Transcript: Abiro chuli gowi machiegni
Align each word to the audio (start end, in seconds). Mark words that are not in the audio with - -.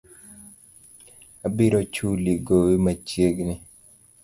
Abiro 1.47 1.79
chuli 1.93 2.31
gowi 2.45 2.75
machiegni 2.85 3.55